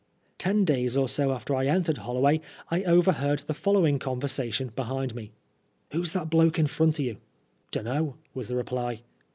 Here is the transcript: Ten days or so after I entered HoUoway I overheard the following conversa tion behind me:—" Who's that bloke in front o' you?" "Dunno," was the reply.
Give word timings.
Ten 0.39 0.65
days 0.65 0.97
or 0.97 1.07
so 1.07 1.31
after 1.31 1.55
I 1.55 1.67
entered 1.67 1.97
HoUoway 1.97 2.41
I 2.71 2.81
overheard 2.85 3.43
the 3.45 3.53
following 3.53 3.99
conversa 3.99 4.51
tion 4.51 4.69
behind 4.69 5.13
me:—" 5.13 5.31
Who's 5.91 6.11
that 6.13 6.27
bloke 6.31 6.57
in 6.57 6.65
front 6.65 6.99
o' 6.99 7.03
you?" 7.03 7.17
"Dunno," 7.71 8.17
was 8.33 8.47
the 8.47 8.55
reply. 8.55 9.03